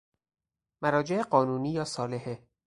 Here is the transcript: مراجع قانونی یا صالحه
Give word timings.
مراجع 0.83 1.21
قانونی 1.23 1.71
یا 1.71 1.85
صالحه 1.85 2.47